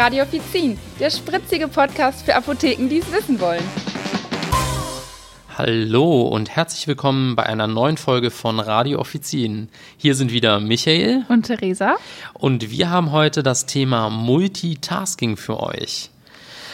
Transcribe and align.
Radio 0.00 0.22
Offizin, 0.22 0.78
der 0.98 1.10
spritzige 1.10 1.68
Podcast 1.68 2.24
für 2.24 2.34
Apotheken, 2.34 2.88
die 2.88 3.00
es 3.00 3.12
wissen 3.12 3.38
wollen. 3.38 3.62
Hallo 5.58 6.22
und 6.22 6.48
herzlich 6.48 6.86
willkommen 6.86 7.36
bei 7.36 7.44
einer 7.44 7.66
neuen 7.66 7.98
Folge 7.98 8.30
von 8.30 8.60
Radio 8.60 8.98
Offizin. 8.98 9.68
Hier 9.98 10.14
sind 10.14 10.32
wieder 10.32 10.58
Michael 10.58 11.26
und 11.28 11.42
Theresa. 11.42 11.96
Und 12.32 12.70
wir 12.70 12.88
haben 12.88 13.12
heute 13.12 13.42
das 13.42 13.66
Thema 13.66 14.08
Multitasking 14.08 15.36
für 15.36 15.60
euch. 15.60 16.08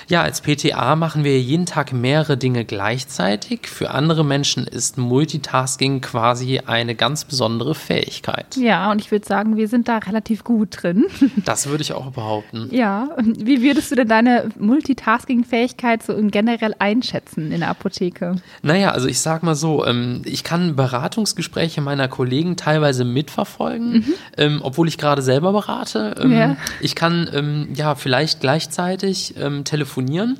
Ja, 0.08 0.22
als 0.22 0.40
PTA 0.40 0.94
machen 0.94 1.24
wir 1.24 1.40
jeden 1.40 1.66
Tag 1.66 1.92
mehrere 1.92 2.36
Dinge 2.36 2.64
gleichzeitig. 2.64 3.66
Für 3.66 3.90
andere 3.90 4.24
Menschen 4.24 4.64
ist 4.64 4.98
Multitasking 4.98 6.00
quasi 6.00 6.60
eine 6.64 6.94
ganz 6.94 7.24
besondere 7.24 7.74
Fähigkeit. 7.74 8.56
Ja, 8.56 8.92
und 8.92 9.00
ich 9.00 9.10
würde 9.10 9.26
sagen, 9.26 9.56
wir 9.56 9.66
sind 9.66 9.88
da 9.88 9.98
relativ 9.98 10.44
gut 10.44 10.82
drin. 10.82 11.06
Das 11.44 11.68
würde 11.68 11.82
ich 11.82 11.92
auch 11.92 12.10
behaupten. 12.10 12.68
Ja, 12.72 13.10
wie 13.18 13.62
würdest 13.62 13.90
du 13.90 13.94
denn 13.94 14.08
deine 14.08 14.48
Multitasking-Fähigkeit 14.58 16.02
so 16.02 16.16
generell 16.28 16.74
einschätzen 16.78 17.52
in 17.52 17.60
der 17.60 17.68
Apotheke? 17.68 18.36
Naja, 18.62 18.90
also 18.90 19.06
ich 19.06 19.20
sag 19.20 19.42
mal 19.42 19.54
so, 19.54 19.84
ähm, 19.86 20.22
ich 20.24 20.44
kann 20.44 20.76
Beratungsgespräche 20.76 21.80
meiner 21.82 22.08
Kollegen 22.08 22.56
teilweise 22.56 23.04
mitverfolgen, 23.04 23.92
mhm. 23.92 24.14
Ähm, 24.36 24.60
obwohl 24.62 24.88
ich 24.88 24.98
gerade 24.98 25.22
selber 25.22 25.52
berate. 25.52 26.14
Ähm, 26.20 26.32
ja. 26.32 26.56
Ich 26.80 26.94
kann 26.94 27.68
ja 27.74 27.94
vielleicht 27.94 28.40
gleichzeitig 28.40 29.34
telefonieren 29.64 29.95
telefonieren 29.96 30.36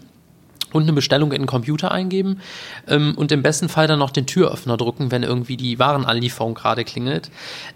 und 0.72 0.82
eine 0.82 0.92
Bestellung 0.92 1.32
in 1.32 1.42
den 1.42 1.46
Computer 1.46 1.92
eingeben 1.92 2.40
ähm, 2.88 3.14
und 3.16 3.32
im 3.32 3.42
besten 3.42 3.68
Fall 3.68 3.86
dann 3.86 3.98
noch 3.98 4.10
den 4.10 4.26
Türöffner 4.26 4.76
drücken, 4.76 5.10
wenn 5.10 5.22
irgendwie 5.22 5.56
die 5.56 5.78
Warenanlieferung 5.78 6.54
gerade 6.54 6.84
klingelt. 6.84 7.30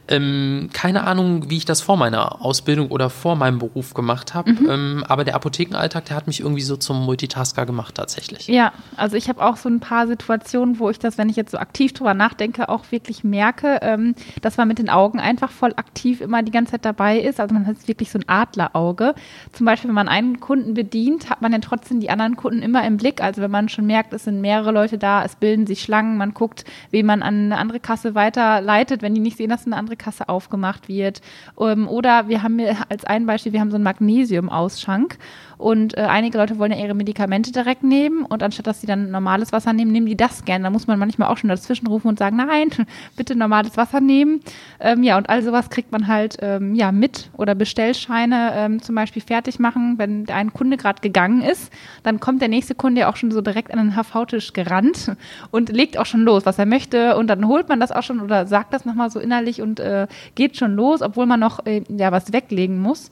Ähm, 0.09 0.71
keine 0.73 1.05
Ahnung, 1.05 1.51
wie 1.51 1.57
ich 1.57 1.65
das 1.65 1.81
vor 1.81 1.97
meiner 1.97 2.45
Ausbildung 2.45 2.89
oder 2.89 3.11
vor 3.11 3.37
meinem 3.37 3.59
Beruf 3.59 3.95
gemacht 3.95 4.35
habe, 4.35 4.53
mhm. 4.53 4.71
ähm, 4.71 5.05
aber 5.09 5.25
der 5.25 5.35
Apothekenalltag, 5.35 6.07
der 6.07 6.17
hat 6.17 6.27
mich 6.27 6.41
irgendwie 6.41 6.63
so 6.63 6.77
zum 6.77 7.05
Multitasker 7.05 7.67
gemacht 7.67 7.95
tatsächlich. 7.95 8.49
Ja, 8.49 8.73
also 8.97 9.17
ich 9.17 9.29
habe 9.29 9.45
auch 9.45 9.57
so 9.57 9.69
ein 9.69 9.81
paar 9.81 10.07
Situationen, 10.07 10.79
wo 10.79 10.91
ich 10.91 10.99
das, 10.99 11.19
wenn 11.19 11.29
ich 11.29 11.37
jetzt 11.37 11.53
so 11.53 11.59
aktiv 11.59 11.93
drüber 11.93 12.15
nachdenke, 12.15 12.69
auch 12.69 12.91
wirklich 12.91 13.25
merke, 13.25 13.79
ähm, 13.83 14.15
dass 14.43 14.57
man 14.57 14.69
mit 14.69 14.79
den 14.79 14.91
Augen 14.91 15.21
einfach 15.21 15.51
voll 15.51 15.73
aktiv 15.77 16.21
immer 16.21 16.43
die 16.43 16.53
ganze 16.53 16.73
Zeit 16.73 16.85
dabei 16.85 17.19
ist. 17.19 17.41
Also 17.41 17.55
man 17.55 17.67
hat 17.67 17.89
wirklich 17.89 18.11
so 18.11 18.19
ein 18.19 18.29
Adlerauge. 18.29 19.15
Zum 19.53 19.67
Beispiel, 19.67 19.89
wenn 19.89 19.95
man 19.95 20.09
einen 20.09 20.41
Kunden 20.41 20.75
bedient, 20.75 21.31
hat 21.31 21.43
man 21.43 21.53
ja 21.53 21.59
trotzdem 21.59 22.01
die 22.01 22.11
anderen 22.11 22.37
Kunden 22.37 22.63
immer 22.63 22.80
im 22.83 22.91
im 22.91 22.97
Blick. 22.97 23.23
Also 23.23 23.41
wenn 23.41 23.51
man 23.51 23.69
schon 23.69 23.87
merkt, 23.87 24.13
es 24.13 24.25
sind 24.25 24.41
mehrere 24.41 24.73
Leute 24.73 24.99
da, 24.99 25.25
es 25.25 25.37
bilden 25.37 25.67
sich 25.67 25.81
Schlangen, 25.81 26.19
man 26.19 26.35
guckt, 26.35 26.65
wen 26.91 27.07
man 27.07 27.23
an 27.23 27.47
eine 27.47 27.57
andere 27.57 27.81
Kasse 27.81 28.15
weiterleitet, 28.15 29.01
wenn 29.01 29.15
die 29.15 29.21
nicht 29.21 29.37
sehen, 29.37 29.49
dass 29.49 29.65
eine 29.65 29.77
andere 29.77 29.97
Kasse 29.97 30.29
aufgemacht 30.29 30.89
wird. 30.89 31.23
Ähm, 31.59 31.89
oder 31.89 32.29
wir 32.29 32.43
haben 32.43 32.61
als 32.89 33.05
ein 33.05 33.27
Beispiel, 33.27 33.53
wir 33.53 33.61
haben 33.61 33.71
so 33.71 33.77
einen 33.77 33.85
Magnesium-Ausschank 33.85 35.17
und 35.61 35.97
äh, 35.97 36.01
einige 36.01 36.39
Leute 36.39 36.59
wollen 36.59 36.73
ja 36.73 36.79
ihre 36.79 36.95
Medikamente 36.95 37.53
direkt 37.53 37.83
nehmen 37.83 38.25
und 38.25 38.43
anstatt 38.43 38.67
dass 38.67 38.81
sie 38.81 38.87
dann 38.87 39.11
normales 39.11 39.53
Wasser 39.53 39.75
nehmen, 39.75 39.93
nehmen 39.93 40.07
die 40.07 40.17
das 40.17 40.47
gerne. 40.47 40.65
Da 40.65 40.71
muss 40.71 40.87
man 40.87 40.99
manchmal 40.99 41.29
auch 41.29 41.37
schon 41.37 41.51
dazwischen 41.51 41.87
rufen 41.87 42.09
und 42.09 42.19
sagen, 42.19 42.37
nein, 42.37 42.71
bitte 43.17 43.37
normales 43.37 43.77
Wasser 43.77 44.01
nehmen. 44.01 44.41
Ähm, 44.81 45.03
ja, 45.03 45.19
und 45.19 45.29
all 45.29 45.43
sowas 45.43 45.69
kriegt 45.69 45.93
man 45.93 46.07
halt 46.07 46.39
ähm, 46.41 46.75
ja 46.75 46.93
mit 46.93 47.31
oder 47.37 47.55
Bestellscheine 47.55 48.53
ähm, 48.55 48.83
zum 48.83 48.95
Beispiel 48.95 49.21
fertig 49.21 49.59
machen, 49.59 49.99
wenn 49.99 50.29
ein 50.31 50.53
Kunde 50.55 50.79
gerade 50.79 51.03
gegangen 51.03 51.43
ist, 51.43 51.71
dann 52.03 52.21
kommt 52.21 52.41
der 52.41 52.49
nächste 52.49 52.70
Kunde 52.75 53.03
ja 53.03 53.11
auch 53.11 53.17
schon 53.17 53.31
so 53.31 53.41
direkt 53.41 53.73
an 53.73 53.79
den 53.79 53.97
HV-Tisch 53.97 54.53
gerannt 54.53 55.13
und 55.51 55.71
legt 55.71 55.99
auch 55.99 56.07
schon 56.07 56.23
los, 56.23 56.47
was 56.47 56.59
er 56.59 56.67
möchte 56.67 57.17
und 57.17 57.27
dann 57.29 57.47
holt 57.47 57.69
man 57.69 57.81
das 57.81 57.93
auch 57.93 58.03
schon 58.03 58.21
oder 58.21 58.47
sagt 58.47 58.73
das 58.73 58.85
nochmal 58.85 59.11
so 59.11 59.21
innerlich 59.21 59.63
und 59.63 59.81
äh, 59.81 60.07
geht 60.35 60.57
schon 60.57 60.75
los, 60.75 61.03
obwohl 61.03 61.27
man 61.27 61.41
noch 61.41 61.65
äh, 61.67 61.83
ja 61.89 62.13
was 62.13 62.33
weglegen 62.33 62.79
muss. 62.79 63.11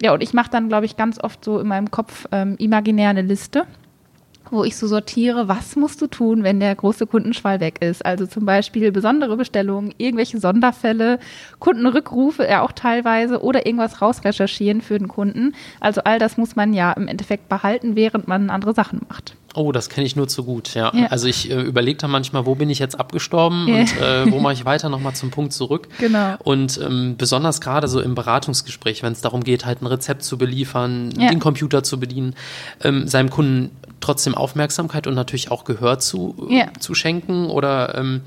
Ja, 0.00 0.14
und 0.14 0.22
ich 0.22 0.32
mache 0.32 0.50
dann, 0.50 0.68
glaube 0.68 0.86
ich, 0.86 0.96
ganz 0.96 1.18
oft 1.18 1.44
so 1.44 1.58
in 1.58 1.66
meinem 1.66 1.90
Kopf 1.90 2.26
ähm, 2.30 2.54
imaginär 2.58 3.10
eine 3.10 3.22
Liste 3.22 3.66
wo 4.52 4.64
ich 4.64 4.76
so 4.76 4.86
sortiere, 4.86 5.48
was 5.48 5.76
musst 5.76 6.00
du 6.00 6.06
tun, 6.06 6.42
wenn 6.42 6.60
der 6.60 6.74
große 6.74 7.06
Kundenschwall 7.06 7.60
weg 7.60 7.80
ist. 7.80 8.04
Also 8.04 8.26
zum 8.26 8.44
Beispiel 8.44 8.92
besondere 8.92 9.36
Bestellungen, 9.36 9.94
irgendwelche 9.98 10.38
Sonderfälle, 10.38 11.18
Kundenrückrufe 11.58 12.44
ja 12.44 12.62
auch 12.62 12.72
teilweise 12.72 13.42
oder 13.42 13.66
irgendwas 13.66 14.00
rausrecherchieren 14.00 14.80
für 14.80 14.98
den 14.98 15.08
Kunden. 15.08 15.54
Also 15.80 16.02
all 16.04 16.18
das 16.18 16.36
muss 16.36 16.56
man 16.56 16.72
ja 16.72 16.92
im 16.92 17.08
Endeffekt 17.08 17.48
behalten, 17.48 17.96
während 17.96 18.28
man 18.28 18.50
andere 18.50 18.74
Sachen 18.74 19.00
macht. 19.08 19.34
Oh, 19.54 19.72
das 19.72 19.88
kenne 19.88 20.06
ich 20.06 20.14
nur 20.14 20.28
zu 20.28 20.44
gut, 20.44 20.74
ja. 20.74 20.92
ja. 20.94 21.06
Also 21.06 21.26
ich 21.26 21.50
äh, 21.50 21.60
überlege 21.60 21.98
da 21.98 22.06
manchmal, 22.06 22.44
wo 22.44 22.54
bin 22.54 22.68
ich 22.68 22.78
jetzt 22.78 23.00
abgestorben 23.00 23.66
ja. 23.66 23.80
und 23.80 24.00
äh, 24.00 24.30
wo 24.30 24.40
mache 24.40 24.52
ich 24.52 24.64
weiter 24.66 24.88
nochmal 24.88 25.14
zum 25.14 25.30
Punkt 25.30 25.52
zurück. 25.52 25.88
Genau. 25.98 26.36
Und 26.44 26.78
ähm, 26.80 27.16
besonders 27.16 27.60
gerade 27.60 27.88
so 27.88 28.00
im 28.00 28.14
Beratungsgespräch, 28.14 29.02
wenn 29.02 29.12
es 29.12 29.20
darum 29.20 29.42
geht, 29.42 29.64
halt 29.64 29.82
ein 29.82 29.86
Rezept 29.86 30.22
zu 30.22 30.36
beliefern, 30.38 31.12
ja. 31.18 31.30
den 31.30 31.40
Computer 31.40 31.82
zu 31.82 31.98
bedienen, 31.98 32.34
ähm, 32.84 33.08
seinem 33.08 33.30
Kunden 33.30 33.70
trotzdem 34.00 34.34
Aufmerksamkeit 34.34 35.06
und 35.06 35.14
natürlich 35.14 35.50
auch 35.50 35.64
Gehör 35.64 35.98
zu, 35.98 36.48
zu 36.78 36.94
schenken 36.94 37.46
oder 37.46 37.94
ähm, 37.96 38.22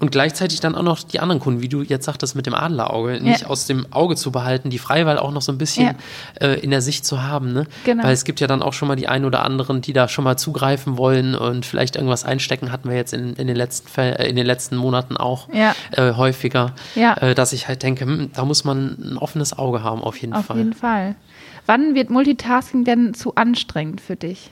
und 0.00 0.10
gleichzeitig 0.10 0.60
dann 0.60 0.74
auch 0.74 0.82
noch 0.82 1.02
die 1.02 1.20
anderen 1.20 1.40
Kunden, 1.40 1.60
wie 1.60 1.68
du 1.68 1.82
jetzt 1.82 2.06
sagtest, 2.06 2.34
mit 2.34 2.46
dem 2.46 2.54
Adlerauge, 2.54 3.20
nicht 3.20 3.46
aus 3.46 3.66
dem 3.66 3.86
Auge 3.92 4.16
zu 4.16 4.32
behalten, 4.32 4.70
die 4.70 4.78
Freiwahl 4.78 5.18
auch 5.18 5.30
noch 5.30 5.42
so 5.42 5.52
ein 5.52 5.58
bisschen 5.58 5.94
ja. 6.40 6.46
äh, 6.46 6.58
in 6.60 6.70
der 6.70 6.80
Sicht 6.80 7.04
zu 7.04 7.22
haben. 7.22 7.52
Ne? 7.52 7.66
Genau. 7.84 8.02
Weil 8.02 8.14
es 8.14 8.24
gibt 8.24 8.40
ja 8.40 8.46
dann 8.46 8.62
auch 8.62 8.72
schon 8.72 8.88
mal 8.88 8.96
die 8.96 9.08
einen 9.08 9.26
oder 9.26 9.44
anderen, 9.44 9.82
die 9.82 9.92
da 9.92 10.08
schon 10.08 10.24
mal 10.24 10.38
zugreifen 10.38 10.96
wollen 10.96 11.34
und 11.34 11.66
vielleicht 11.66 11.96
irgendwas 11.96 12.24
einstecken, 12.24 12.72
hatten 12.72 12.88
wir 12.88 12.96
jetzt 12.96 13.12
in, 13.12 13.34
in, 13.34 13.46
den, 13.46 13.56
letzten, 13.56 14.00
äh, 14.00 14.26
in 14.26 14.36
den 14.36 14.46
letzten 14.46 14.76
Monaten 14.76 15.18
auch 15.18 15.48
ja. 15.52 15.74
äh, 15.92 16.14
häufiger, 16.14 16.74
äh, 16.94 17.34
dass 17.34 17.52
ich 17.52 17.68
halt 17.68 17.82
denke, 17.82 18.06
hm, 18.06 18.30
da 18.34 18.46
muss 18.46 18.64
man 18.64 18.96
ein 18.98 19.18
offenes 19.18 19.56
Auge 19.56 19.82
haben, 19.82 20.02
auf 20.02 20.16
jeden 20.16 20.32
auf 20.32 20.46
Fall. 20.46 20.56
Auf 20.56 20.58
jeden 20.58 20.72
Fall. 20.72 21.14
Wann 21.66 21.94
wird 21.94 22.08
Multitasking 22.08 22.84
denn 22.84 23.12
zu 23.12 23.34
anstrengend 23.34 24.00
für 24.00 24.16
dich? 24.16 24.50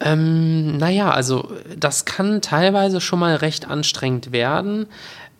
Ähm, 0.00 0.76
naja, 0.76 1.10
also 1.10 1.50
das 1.76 2.04
kann 2.04 2.40
teilweise 2.40 3.00
schon 3.00 3.18
mal 3.18 3.34
recht 3.36 3.68
anstrengend 3.68 4.30
werden, 4.30 4.86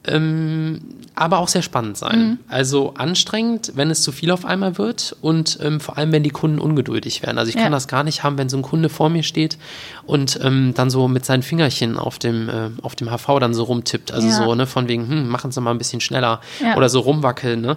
ähm, 0.04 0.80
aber 1.14 1.38
auch 1.38 1.48
sehr 1.48 1.62
spannend 1.62 1.96
sein. 1.96 2.18
Mhm. 2.18 2.38
Also 2.48 2.94
anstrengend, 2.94 3.72
wenn 3.74 3.90
es 3.90 4.02
zu 4.02 4.12
viel 4.12 4.30
auf 4.30 4.44
einmal 4.44 4.78
wird 4.78 5.16
und 5.20 5.58
ähm, 5.62 5.80
vor 5.80 5.98
allem, 5.98 6.12
wenn 6.12 6.22
die 6.22 6.30
Kunden 6.30 6.58
ungeduldig 6.58 7.22
werden. 7.22 7.38
Also 7.38 7.50
ich 7.50 7.56
ja. 7.56 7.62
kann 7.62 7.72
das 7.72 7.88
gar 7.88 8.04
nicht 8.04 8.22
haben, 8.22 8.38
wenn 8.38 8.48
so 8.48 8.56
ein 8.56 8.62
Kunde 8.62 8.88
vor 8.88 9.10
mir 9.10 9.22
steht 9.22 9.58
und 10.06 10.38
ähm, 10.42 10.72
dann 10.74 10.90
so 10.90 11.08
mit 11.08 11.24
seinen 11.24 11.42
Fingerchen 11.42 11.96
auf 11.96 12.18
dem, 12.18 12.48
äh, 12.48 12.70
auf 12.82 12.94
dem 12.94 13.10
HV 13.10 13.38
dann 13.40 13.54
so 13.54 13.64
rumtippt. 13.64 14.12
Also 14.12 14.28
ja. 14.28 14.34
so, 14.34 14.54
ne, 14.54 14.66
von 14.66 14.88
wegen, 14.88 15.08
hm, 15.08 15.28
machen 15.28 15.52
Sie 15.52 15.60
mal 15.60 15.72
ein 15.72 15.78
bisschen 15.78 16.00
schneller 16.00 16.40
ja. 16.60 16.76
oder 16.76 16.88
so 16.88 17.00
rumwackeln, 17.00 17.60
ne? 17.60 17.76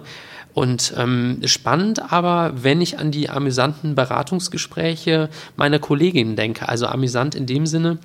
Und 0.54 0.92
ähm, 0.98 1.40
spannend 1.46 2.12
aber, 2.12 2.52
wenn 2.62 2.80
ich 2.80 2.98
an 2.98 3.10
die 3.10 3.30
amüsanten 3.30 3.94
Beratungsgespräche 3.94 5.30
meiner 5.56 5.78
Kolleginnen 5.78 6.36
denke, 6.36 6.68
also 6.68 6.86
amüsant 6.86 7.34
in 7.34 7.46
dem 7.46 7.66
Sinne, 7.66 7.98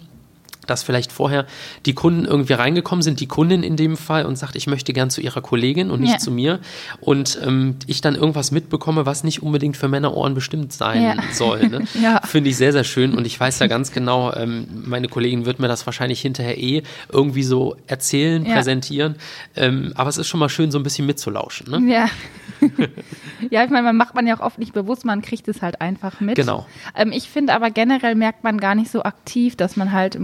dass 0.69 0.83
vielleicht 0.83 1.11
vorher 1.11 1.45
die 1.85 1.93
Kunden 1.93 2.25
irgendwie 2.25 2.53
reingekommen 2.53 3.01
sind, 3.01 3.19
die 3.19 3.27
Kundin 3.27 3.63
in 3.63 3.75
dem 3.75 3.97
Fall 3.97 4.25
und 4.25 4.37
sagt, 4.37 4.55
ich 4.55 4.67
möchte 4.67 4.93
gern 4.93 5.09
zu 5.09 5.21
ihrer 5.21 5.41
Kollegin 5.41 5.91
und 5.91 6.01
nicht 6.01 6.13
ja. 6.13 6.17
zu 6.17 6.31
mir 6.31 6.59
und 7.01 7.39
ähm, 7.43 7.75
ich 7.87 8.01
dann 8.01 8.15
irgendwas 8.15 8.51
mitbekomme, 8.51 9.05
was 9.05 9.23
nicht 9.23 9.43
unbedingt 9.43 9.77
für 9.77 9.87
Männerohren 9.87 10.33
bestimmt 10.33 10.73
sein 10.73 11.01
ja. 11.01 11.15
soll. 11.33 11.67
Ne? 11.67 11.85
ja. 12.01 12.21
Finde 12.23 12.49
ich 12.49 12.57
sehr, 12.57 12.71
sehr 12.71 12.83
schön 12.83 13.13
und 13.15 13.25
ich 13.25 13.39
weiß 13.39 13.59
ja 13.59 13.67
ganz 13.67 13.91
genau, 13.91 14.33
ähm, 14.33 14.67
meine 14.85 15.07
Kollegin 15.07 15.45
wird 15.45 15.59
mir 15.59 15.67
das 15.67 15.85
wahrscheinlich 15.85 16.21
hinterher 16.21 16.57
eh 16.57 16.83
irgendwie 17.11 17.43
so 17.43 17.75
erzählen, 17.87 18.43
präsentieren, 18.43 19.15
ähm, 19.55 19.93
aber 19.95 20.09
es 20.09 20.17
ist 20.17 20.27
schon 20.27 20.39
mal 20.39 20.49
schön, 20.49 20.71
so 20.71 20.79
ein 20.79 20.83
bisschen 20.83 21.05
mitzulauschen. 21.05 21.71
Ne? 21.71 21.93
Ja. 21.93 22.09
ja, 23.49 23.63
ich 23.63 23.69
meine, 23.69 23.83
man 23.83 23.97
macht 23.97 24.15
man 24.15 24.27
ja 24.27 24.35
auch 24.35 24.41
oft 24.41 24.59
nicht 24.59 24.73
bewusst, 24.73 25.05
man 25.05 25.21
kriegt 25.21 25.47
es 25.47 25.61
halt 25.61 25.81
einfach 25.81 26.19
mit. 26.19 26.35
Genau. 26.35 26.65
Ähm, 26.95 27.11
ich 27.11 27.29
finde 27.29 27.53
aber 27.53 27.71
generell 27.71 28.15
merkt 28.15 28.43
man 28.43 28.59
gar 28.59 28.75
nicht 28.75 28.91
so 28.91 29.03
aktiv, 29.03 29.55
dass 29.55 29.75
man 29.75 29.91
halt 29.91 30.19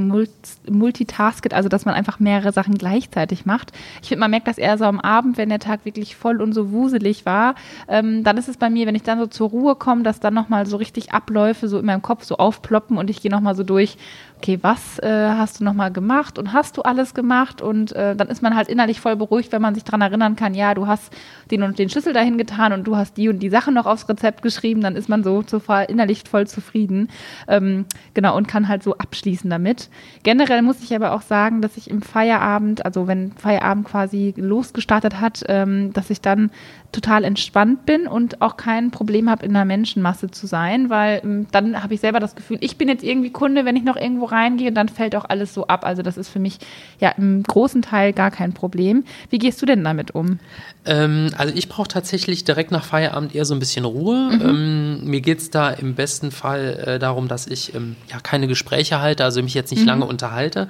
multitasket, 0.70 1.54
also 1.54 1.70
dass 1.70 1.86
man 1.86 1.96
einfach 1.96 2.20
mehrere 2.20 2.52
Sachen 2.52 2.76
gleichzeitig 2.78 3.46
macht. 3.46 3.72
Ich 4.02 4.10
finde, 4.10 4.22
man 4.22 4.32
merkt 4.32 4.48
das 4.48 4.58
eher 4.58 4.78
so 4.78 4.86
am 4.86 5.00
Abend, 5.00 5.38
wenn 5.38 5.50
der 5.50 5.60
Tag 5.60 5.86
wirklich 5.86 6.16
voll 6.16 6.42
und 6.42 6.54
so 6.54 6.72
wuselig 6.72 7.26
war. 7.26 7.56
Ähm, 7.88 8.24
dann 8.24 8.38
ist 8.38 8.50
es 8.50 8.58
bei 8.58 8.70
mir, 8.70 8.88
wenn 8.88 8.96
ich 8.96 9.04
dann 9.04 9.20
so 9.20 9.28
zur 9.28 9.50
Ruhe 9.50 9.76
komme, 9.76 10.04
dass 10.04 10.20
dann 10.20 10.34
nochmal 10.34 10.66
so 10.66 10.78
richtig 10.78 11.14
Abläufe 11.14 11.68
so 11.68 11.80
in 11.80 11.86
meinem 11.86 12.02
Kopf 12.02 12.24
so 12.24 12.38
aufploppen 12.38 12.98
und 12.98 13.10
ich 13.10 13.22
gehe 13.22 13.32
nochmal 13.32 13.56
so 13.56 13.64
durch, 13.64 13.98
okay, 14.44 14.60
was 14.62 15.00
äh, 15.00 15.30
hast 15.30 15.62
du 15.62 15.64
nochmal 15.64 15.90
gemacht 15.92 16.38
und 16.38 16.52
hast 16.52 16.76
du 16.76 16.82
alles 16.82 17.14
gemacht? 17.14 17.62
Und 17.62 17.94
äh, 17.94 18.14
dann 18.14 18.28
ist 18.28 18.42
man 18.42 18.56
halt 18.56 18.68
innerlich 18.68 19.00
voll 19.00 19.16
beruhigt, 19.16 19.54
wenn 19.54 19.62
man 19.62 19.74
sich 19.74 19.86
daran 19.86 20.02
erinnern 20.02 20.36
kann, 20.36 20.54
ja, 20.54 20.74
du 20.74 20.86
hast 20.86 21.14
den 21.50 21.64
und 21.64 21.80
den 21.80 21.90
Schlüssel 21.90 22.12
dahin 22.12 22.38
getan 22.38 22.74
und 22.74 22.84
du 22.84 22.98
hast 22.98 23.16
die 23.16 23.30
und 23.30 23.40
die 23.40 23.50
Sache 23.50 23.72
noch 23.72 23.86
aufs 23.86 24.10
Rezept 24.10 24.42
geschrieben, 24.42 24.82
dann 24.82 24.98
ist 24.98 25.08
man 25.08 25.24
so, 25.24 25.44
so 25.48 25.62
innerlich 25.88 26.24
voll 26.30 26.46
zufrieden. 26.46 27.10
Ähm, 27.48 27.86
genau, 28.14 28.36
und 28.36 28.50
kann 28.50 28.68
halt 28.68 28.84
so 28.84 28.98
abschließen 28.98 29.50
damit. 29.50 29.90
Generell 30.24 30.62
muss 30.62 30.82
ich 30.82 30.96
aber 30.96 31.12
auch 31.12 31.22
sagen, 31.22 31.62
dass 31.62 31.76
ich 31.76 31.90
im 31.90 32.02
Feierabend, 32.02 32.86
also 32.86 33.08
wenn 33.08 33.34
Feierabend 33.34 33.86
quasi 33.86 34.34
losgestartet 34.38 35.20
hat, 35.20 35.44
ähm, 35.50 35.92
dass 35.94 36.10
ich 36.10 36.22
dann 36.22 36.50
total 36.94 37.24
entspannt 37.26 37.86
bin 37.86 38.08
und 38.08 38.42
auch 38.42 38.56
kein 38.56 38.92
Problem 38.92 39.30
habe, 39.30 39.46
in 39.46 39.56
einer 39.56 39.66
Menschenmasse 39.66 40.32
zu 40.32 40.48
sein, 40.48 40.90
weil 40.90 41.22
ähm, 41.24 41.48
dann 41.52 41.84
habe 41.84 41.94
ich 41.94 42.00
selber 42.00 42.20
das 42.20 42.36
Gefühl, 42.36 42.58
ich 42.62 42.78
bin 42.78 42.88
jetzt 42.88 43.04
irgendwie 43.04 43.32
Kunde, 43.32 43.66
wenn 43.66 43.76
ich 43.76 43.84
noch 43.84 43.98
irgendwo 43.98 44.26
reingehe, 44.26 44.72
dann 44.72 44.88
fällt 44.88 45.16
auch 45.16 45.26
alles 45.28 45.54
so 45.54 45.68
ab. 45.68 45.86
Also 45.86 46.04
das 46.04 46.18
ist 46.18 46.30
für 46.30 46.40
mich 46.40 46.60
ja 47.00 47.10
im 47.10 47.44
großen 47.44 47.82
Teil 47.82 48.14
gar 48.14 48.32
kein 48.32 48.54
Problem. 48.54 49.04
Wie 49.30 49.40
gehst 49.40 49.62
du 49.62 49.66
denn 49.66 49.84
damit 49.84 50.16
um? 50.16 50.40
Ähm, 50.86 51.32
also 51.38 51.54
ich 51.56 51.68
brauche 51.68 51.88
tatsächlich 51.88 52.44
direkt 52.44 52.72
nach 52.72 52.86
Feierabend 52.86 53.36
eher 53.36 53.46
so 53.46 53.56
ein 53.56 53.60
bisschen 53.60 53.86
Ruhe. 53.86 54.32
Mhm. 54.32 54.42
Ähm, 54.42 55.06
mir 55.06 55.22
geht 55.22 55.40
es 55.40 55.50
da 55.50 55.72
im 55.72 55.96
besten 55.96 56.32
Fall 56.32 56.84
äh, 56.86 57.00
darum, 57.00 57.28
dass 57.28 57.48
ich 57.48 57.74
ähm, 57.76 57.96
ja 58.10 58.20
keine 58.20 58.48
Gespräche 58.48 59.02
halte, 59.02 59.24
also 59.24 59.42
mich 59.42 59.56
jetzt 59.56 59.72
nicht 59.72 59.82
mhm. 59.82 59.88
lange 59.88 60.06
unterhalte. 60.14 60.68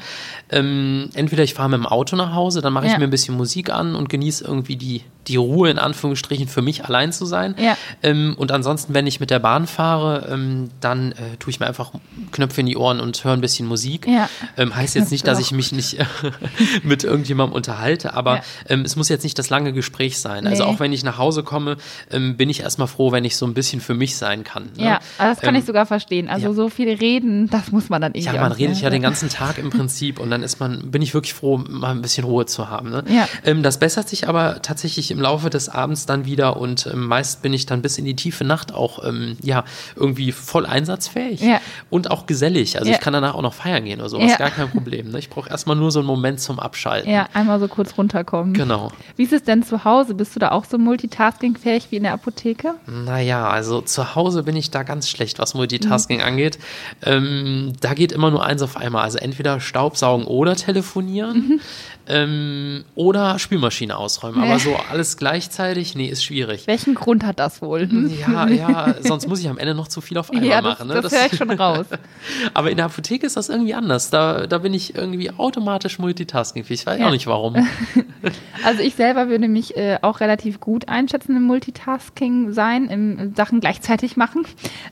Ähm, 0.49 1.09
entweder 1.13 1.43
ich 1.43 1.53
fahre 1.53 1.69
mit 1.69 1.79
dem 1.79 1.85
Auto 1.85 2.15
nach 2.15 2.33
Hause, 2.33 2.61
dann 2.61 2.73
mache 2.73 2.85
ich 2.85 2.91
ja. 2.91 2.97
mir 2.97 3.05
ein 3.05 3.11
bisschen 3.11 3.35
Musik 3.35 3.69
an 3.69 3.95
und 3.95 4.09
genieße 4.09 4.43
irgendwie 4.43 4.75
die, 4.75 5.01
die 5.27 5.35
Ruhe 5.35 5.69
in 5.69 5.79
Anführungsstrichen 5.79 6.47
für 6.47 6.61
mich 6.61 6.85
allein 6.85 7.11
zu 7.11 7.25
sein. 7.25 7.55
Ja. 7.57 7.77
Ähm, 8.01 8.35
und 8.37 8.51
ansonsten, 8.51 8.93
wenn 8.93 9.07
ich 9.07 9.19
mit 9.19 9.29
der 9.29 9.39
Bahn 9.39 9.67
fahre, 9.67 10.27
ähm, 10.31 10.69
dann 10.81 11.11
äh, 11.13 11.37
tue 11.39 11.51
ich 11.51 11.59
mir 11.59 11.67
einfach 11.67 11.91
Knöpfe 12.31 12.61
in 12.61 12.67
die 12.67 12.77
Ohren 12.77 12.99
und 12.99 13.23
höre 13.23 13.33
ein 13.33 13.41
bisschen 13.41 13.67
Musik. 13.67 14.07
Ja. 14.07 14.29
heißt 14.57 14.95
jetzt 14.95 15.11
nicht, 15.11 15.27
dass 15.27 15.39
ich 15.39 15.51
mich 15.51 15.71
nicht 15.71 15.97
mit 16.83 17.03
irgendjemandem 17.03 17.55
unterhalte, 17.55 18.13
aber 18.13 18.41
es 18.65 18.95
muss 18.95 19.09
jetzt 19.09 19.23
nicht 19.23 19.37
das 19.37 19.49
lange 19.49 19.73
Gespräch 19.73 20.19
sein. 20.19 20.47
Also 20.47 20.63
nee. 20.63 20.63
Also 20.63 20.65
auch 20.65 20.79
wenn 20.79 20.93
ich 20.93 21.03
nach 21.03 21.17
Hause 21.17 21.43
komme, 21.43 21.77
ähm, 22.11 22.37
bin 22.37 22.49
ich 22.49 22.61
erstmal 22.61 22.87
froh, 22.87 23.11
wenn 23.11 23.25
ich 23.25 23.35
so 23.35 23.45
ein 23.45 23.53
bisschen 23.53 23.81
für 23.81 23.93
mich 23.93 24.15
sein 24.15 24.43
kann. 24.43 24.69
Ne? 24.77 24.85
Ja, 24.85 24.99
das 25.17 25.41
kann 25.41 25.55
ähm, 25.55 25.61
ich 25.61 25.65
sogar 25.65 25.85
verstehen. 25.85 26.29
Also 26.29 26.53
so 26.53 26.69
viel 26.69 26.93
reden, 26.93 27.49
das 27.49 27.71
muss 27.71 27.89
man 27.89 28.01
dann 28.01 28.13
irgendwie. 28.13 28.35
Ja, 28.35 28.41
man 28.41 28.51
redet 28.51 28.79
ja 28.81 28.89
den 28.89 29.01
ganzen 29.01 29.29
Tag 29.33 29.57
im 29.57 29.69
Prinzip 29.69 30.19
und 30.19 30.29
dann 30.29 30.43
ist 30.43 30.59
man, 30.59 30.91
bin 30.91 31.01
ich 31.01 31.13
wirklich 31.13 31.33
froh, 31.33 31.57
mal 31.57 31.91
ein 31.91 32.01
bisschen 32.01 32.23
Ruhe 32.23 32.45
zu 32.45 32.69
haben. 32.69 32.89
Ne? 32.89 33.03
Ja. 33.09 33.27
Ähm, 33.43 33.63
das 33.63 33.79
bessert 33.79 34.09
sich 34.09 34.27
aber 34.27 34.61
tatsächlich 34.61 35.11
im 35.11 35.19
Laufe 35.19 35.49
des 35.49 35.69
Abends 35.69 36.05
dann 36.05 36.25
wieder 36.25 36.57
und 36.57 36.87
ähm, 36.91 37.07
meist 37.07 37.41
bin 37.41 37.53
ich 37.53 37.65
dann 37.65 37.81
bis 37.81 37.97
in 37.97 38.05
die 38.05 38.15
tiefe 38.15 38.43
Nacht 38.43 38.73
auch 38.73 39.03
ähm, 39.03 39.37
ja 39.41 39.63
irgendwie 39.95 40.31
voll 40.31 40.65
einsatzfähig 40.65 41.41
ja. 41.41 41.59
und 41.89 42.11
auch 42.11 42.25
gesellig. 42.25 42.79
Also 42.79 42.91
ich 42.91 42.99
kann 42.99 43.13
danach 43.13 43.35
auch 43.35 43.41
noch 43.41 43.53
feiern 43.53 43.85
gehen 43.85 43.99
oder 43.99 44.09
sowas, 44.09 44.31
ja. 44.31 44.37
gar 44.37 44.51
kein 44.51 44.69
Problem. 44.69 45.11
Ne? 45.11 45.19
Ich 45.19 45.29
brauche 45.29 45.49
erstmal 45.49 45.75
nur 45.75 45.91
so 45.91 45.99
einen 45.99 46.07
Moment 46.07 46.39
zum 46.39 46.59
Abschalten. 46.59 47.11
Ja, 47.11 47.27
einmal 47.33 47.59
so 47.59 47.67
kurz 47.67 47.97
runterkommen. 47.97 48.53
Genau. 48.53 48.91
Wie 49.15 49.23
ist 49.23 49.33
es 49.33 49.43
denn 49.43 49.63
zu 49.63 49.83
Hause? 49.83 49.93
Hause, 49.93 50.15
bist 50.15 50.35
du 50.35 50.39
da 50.39 50.51
auch 50.51 50.65
so 50.65 50.77
multitaskingfähig 50.77 51.87
wie 51.91 51.97
in 51.97 52.03
der 52.03 52.13
Apotheke? 52.13 52.75
Naja, 52.87 53.47
also 53.47 53.81
zu 53.81 54.15
Hause 54.15 54.43
bin 54.43 54.55
ich 54.55 54.71
da 54.71 54.83
ganz 54.83 55.07
schlecht, 55.07 55.39
was 55.39 55.53
Multitasking 55.53 56.19
mhm. 56.19 56.25
angeht. 56.25 56.59
Ähm, 57.03 57.73
da 57.79 57.93
geht 57.93 58.11
immer 58.11 58.31
nur 58.31 58.45
eins 58.45 58.61
auf 58.61 58.75
einmal. 58.75 59.03
Also 59.03 59.17
entweder 59.23 59.59
Staubsaugen 59.59 60.25
oder 60.25 60.55
telefonieren. 60.55 61.35
Mhm. 61.35 61.59
Ähm, 62.05 62.83
oder 62.95 63.39
Spülmaschine 63.39 63.97
ausräumen. 63.97 64.43
Aber 64.43 64.59
so 64.59 64.75
alles 64.91 65.15
gleichzeitig, 65.15 65.95
nee, 65.95 66.07
ist 66.07 66.25
schwierig. 66.25 66.67
Welchen 66.67 66.95
Grund 66.95 67.23
hat 67.23 67.39
das 67.39 67.61
wohl? 67.61 67.87
Ja, 68.19 68.45
ja, 68.49 68.95
sonst 69.01 69.29
muss 69.29 69.39
ich 69.39 69.47
am 69.47 69.57
Ende 69.57 69.73
noch 69.73 69.87
zu 69.87 70.01
viel 70.01 70.17
auf 70.17 70.29
einmal 70.33 70.45
ja, 70.45 70.61
das, 70.61 70.79
machen. 70.79 70.87
Ne? 70.89 70.95
Das, 70.95 71.03
das 71.03 71.13
höre 71.13 71.31
ich 71.31 71.37
schon 71.37 71.51
raus. 71.51 71.85
Aber 72.53 72.69
in 72.69 72.75
der 72.75 72.87
Apotheke 72.87 73.25
ist 73.25 73.37
das 73.37 73.47
irgendwie 73.47 73.73
anders. 73.73 74.09
Da, 74.09 74.47
da 74.47 74.57
bin 74.57 74.73
ich 74.73 74.95
irgendwie 74.95 75.31
automatisch 75.31 75.97
multitasking. 75.97 76.65
Ich 76.67 76.85
weiß 76.85 76.99
ja. 76.99 77.07
auch 77.07 77.11
nicht 77.11 77.27
warum. 77.27 77.55
Also 78.63 78.81
ich 78.81 78.95
selber 78.95 79.27
würde 79.27 79.49
mich 79.49 79.75
äh, 79.75 79.97
auch 80.01 80.21
relativ 80.21 80.61
gut 80.61 80.87
einschätzen 80.87 81.35
im 81.35 81.43
Multitasking 81.43 82.53
sein, 82.53 82.87
im 82.87 83.35
Sachen 83.35 83.59
gleichzeitig 83.59 84.15
machen. 84.15 84.45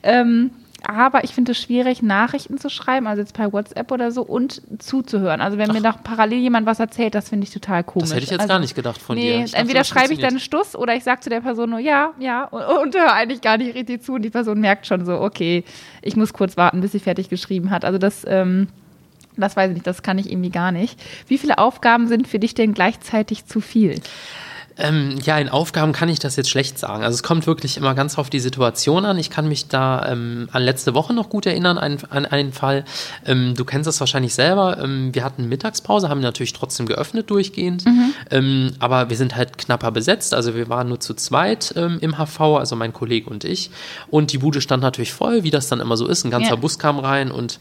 Ähm, 0.04 0.51
aber 0.83 1.24
ich 1.24 1.33
finde 1.33 1.51
es 1.51 1.62
schwierig, 1.62 2.01
Nachrichten 2.01 2.57
zu 2.57 2.69
schreiben, 2.69 3.06
also 3.06 3.22
jetzt 3.22 3.33
per 3.33 3.54
WhatsApp 3.54 3.92
oder 3.92 4.12
so, 4.12 4.24
und 4.24 4.62
zuzuhören. 4.80 5.39
Also 5.39 5.57
wenn 5.57 5.69
Ach. 5.69 5.75
mir 5.75 5.81
noch 5.81 6.04
parallel 6.04 6.39
jemand 6.39 6.66
was 6.66 6.80
erzählt, 6.80 7.13
das 7.13 7.30
finde 7.30 7.45
ich 7.45 7.54
total 7.54 7.83
komisch. 7.83 8.10
Das 8.10 8.16
hätte 8.16 8.24
ich 8.24 8.31
jetzt 8.31 8.39
also, 8.42 8.50
gar 8.50 8.60
nicht 8.60 8.75
gedacht 8.75 9.01
von 9.01 9.16
nee, 9.16 9.38
dir. 9.38 9.45
Ich 9.45 9.54
entweder 9.54 9.83
schreibe 9.83 10.13
ich 10.13 10.19
dann 10.19 10.31
einen 10.31 10.39
Stuss 10.39 10.75
oder 10.75 10.95
ich 10.95 11.04
sage 11.04 11.22
zu 11.22 11.30
der 11.30 11.42
Person 11.42 11.69
nur 11.69 11.80
ja, 11.80 12.12
ja 12.19 12.45
und, 12.45 12.63
und 12.63 12.95
höre 12.95 13.13
eigentlich 13.13 13.42
gar 13.42 13.57
nicht 13.57 13.75
richtig 13.75 14.04
zu. 14.04 14.13
Und 14.13 14.24
die 14.24 14.31
Person 14.31 14.60
merkt 14.60 14.88
schon 14.88 15.06
so, 15.06 15.19
okay, 15.22 15.63
ich 16.01 16.16
muss 16.16 16.33
kurz 16.33 16.57
warten, 16.57 16.81
bis 16.81 16.94
sie 16.94 17.00
fertig 17.00 17.30
geschrieben 17.30 17.69
hat. 17.69 17.86
Also 17.86 18.00
das, 18.00 18.25
ähm, 18.28 18.68
das 19.38 19.56
weiß 19.56 19.69
ich 19.69 19.75
nicht, 19.75 19.88
das 19.88 20.01
kann 20.01 20.18
ich 20.18 20.31
irgendwie 20.31 20.50
gar 20.50 20.72
nicht. 20.72 21.00
Wie 21.28 21.38
viele 21.38 21.60
Aufgaben 21.60 22.07
sind 22.07 22.28
für 22.28 22.39
dich 22.39 22.56
denn 22.56 22.74
gleichzeitig 22.74 23.45
zu 23.45 23.62
viel? 23.62 24.01
Ähm, 24.77 25.19
ja, 25.23 25.38
in 25.38 25.50
Aufgaben 25.50 25.91
kann 25.91 26.09
ich 26.09 26.19
das 26.19 26.35
jetzt 26.35 26.50
schlecht 26.50 26.79
sagen. 26.79 27.03
Also 27.03 27.15
es 27.15 27.23
kommt 27.23 27.45
wirklich 27.47 27.77
immer 27.77 27.94
ganz 27.94 28.18
auf 28.18 28.29
die 28.29 28.39
Situation 28.39 29.06
an. 29.06 29.18
Ich 29.18 29.29
kann 29.29 29.47
mich 29.47 29.68
da 29.68 30.06
ähm, 30.07 30.47
an 30.51 30.63
letzte 30.63 30.94
Woche 30.94 31.13
noch 31.13 31.29
gut 31.29 31.45
erinnern, 31.45 31.77
an, 31.77 31.97
an 32.09 32.25
einen 32.25 32.53
Fall. 32.53 32.85
Ähm, 33.25 33.53
du 33.56 33.65
kennst 33.65 33.88
das 33.88 34.00
wahrscheinlich 34.00 34.33
selber. 34.33 34.77
Ähm, 34.81 35.13
wir 35.13 35.23
hatten 35.23 35.50
Mittagspause, 35.50 36.09
haben 36.09 36.21
natürlich 36.21 36.53
trotzdem 36.53 36.85
geöffnet 36.85 37.29
durchgehend. 37.29 37.85
Mhm. 37.85 38.13
Ähm, 38.29 38.73
aber 38.79 39.09
wir 39.09 39.18
sind 39.18 39.35
halt 39.35 39.57
knapper 39.57 39.91
besetzt. 39.91 40.33
Also 40.33 40.56
wir 40.56 40.69
waren 40.69 40.88
nur 40.88 41.00
zu 41.00 41.13
zweit 41.13 41.73
ähm, 41.75 41.97
im 42.01 42.18
HV, 42.18 42.39
also 42.39 42.75
mein 42.75 42.94
Kollege 42.94 43.29
und 43.29 43.44
ich. 43.44 43.71
Und 44.09 44.31
die 44.31 44.38
Bude 44.38 44.62
stand 44.62 44.81
natürlich 44.83 45.13
voll, 45.13 45.44
wie 45.44 45.51
das 45.51 45.68
dann 45.68 45.79
immer 45.79 45.97
so 45.97 46.07
ist. 46.07 46.23
Ein 46.23 46.31
ganzer 46.31 46.51
ja. 46.51 46.56
Bus 46.56 46.79
kam 46.79 47.00
rein 47.00 47.31
und 47.31 47.59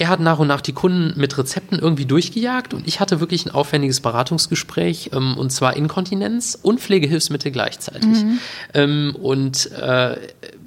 er 0.00 0.08
hat 0.08 0.18
nach 0.18 0.38
und 0.38 0.48
nach 0.48 0.62
die 0.62 0.72
Kunden 0.72 1.12
mit 1.20 1.36
Rezepten 1.36 1.78
irgendwie 1.78 2.06
durchgejagt 2.06 2.72
und 2.72 2.88
ich 2.88 3.00
hatte 3.00 3.20
wirklich 3.20 3.44
ein 3.44 3.50
aufwendiges 3.50 4.00
Beratungsgespräch 4.00 5.10
ähm, 5.12 5.36
und 5.36 5.50
zwar 5.50 5.76
Inkontinenz 5.76 6.58
und 6.60 6.80
Pflegehilfsmittel 6.80 7.52
gleichzeitig. 7.52 8.24
Mhm. 8.24 8.38
Ähm, 8.72 9.16
und 9.20 9.70
äh, 9.72 10.16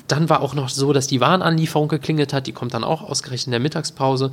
dann 0.07 0.29
war 0.29 0.41
auch 0.41 0.53
noch 0.53 0.69
so, 0.69 0.93
dass 0.93 1.07
die 1.07 1.19
Warenanlieferung 1.19 1.87
geklingelt 1.87 2.31
hat, 2.31 2.45
die 2.45 2.51
kommt 2.51 2.75
dann 2.75 2.83
auch 2.83 3.01
ausgerechnet 3.01 3.47
in 3.47 3.51
der 3.53 3.59
Mittagspause. 3.59 4.31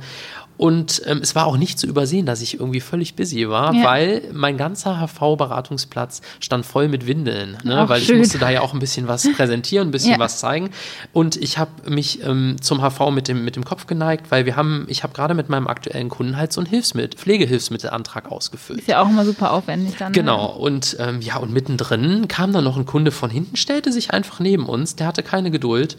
Und 0.57 1.01
ähm, 1.05 1.19
es 1.21 1.35
war 1.35 1.47
auch 1.47 1.57
nicht 1.57 1.79
zu 1.79 1.87
übersehen, 1.87 2.25
dass 2.25 2.41
ich 2.41 2.59
irgendwie 2.59 2.81
völlig 2.81 3.15
busy 3.15 3.49
war, 3.49 3.73
ja. 3.73 3.83
weil 3.83 4.23
mein 4.31 4.57
ganzer 4.57 4.99
HV-Beratungsplatz 4.99 6.21
stand 6.39 6.65
voll 6.65 6.87
mit 6.87 7.07
Windeln. 7.07 7.57
Ne? 7.63 7.85
weil 7.87 8.01
schön. 8.01 8.15
ich 8.15 8.19
musste 8.19 8.39
da 8.39 8.49
ja 8.49 8.61
auch 8.61 8.73
ein 8.73 8.79
bisschen 8.79 9.07
was 9.07 9.27
präsentieren, 9.35 9.87
ein 9.87 9.91
bisschen 9.91 10.11
ja. 10.11 10.19
was 10.19 10.39
zeigen. 10.39 10.69
Und 11.13 11.35
ich 11.35 11.57
habe 11.57 11.89
mich 11.89 12.23
ähm, 12.23 12.57
zum 12.61 12.81
HV 12.81 13.11
mit 13.11 13.27
dem, 13.27 13.43
mit 13.43 13.55
dem 13.55 13.65
Kopf 13.65 13.87
geneigt, 13.87 14.29
weil 14.29 14.45
wir 14.45 14.55
haben, 14.55 14.85
ich 14.87 15.03
habe 15.03 15.13
gerade 15.13 15.33
mit 15.33 15.49
meinem 15.49 15.67
aktuellen 15.67 16.09
Kunden 16.09 16.37
halt 16.37 16.53
so 16.53 16.61
einen 16.61 16.69
Hilfsmittel, 16.69 17.17
Pflegehilfsmittelantrag 17.17 18.31
ausgefüllt. 18.31 18.81
Ist 18.81 18.87
ja 18.87 19.01
auch 19.01 19.09
immer 19.09 19.25
super 19.25 19.53
aufwendig 19.53 19.95
dann. 19.97 20.13
Genau. 20.13 20.53
Ne? 20.53 20.59
Und 20.59 20.97
ähm, 20.99 21.21
ja, 21.21 21.37
und 21.37 21.51
mittendrin 21.51 22.27
kam 22.27 22.53
dann 22.53 22.63
noch 22.63 22.77
ein 22.77 22.85
Kunde 22.85 23.11
von 23.11 23.29
hinten, 23.29 23.55
stellte 23.55 23.91
sich 23.91 24.11
einfach 24.11 24.39
neben 24.39 24.65
uns, 24.65 24.95
der 24.95 25.07
hatte 25.07 25.23
keine 25.23 25.51
Geduld 25.51 25.97